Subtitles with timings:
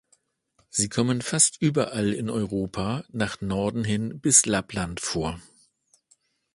[0.71, 5.39] Sie kommen fast überall in Europa, nach Norden hin bis Lappland vor.